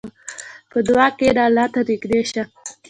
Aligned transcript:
په 0.71 0.77
دعا 0.87 1.07
کښېنه، 1.17 1.41
الله 1.47 1.65
ته 1.73 1.79
نږدې 1.87 2.21
شه. 2.31 2.43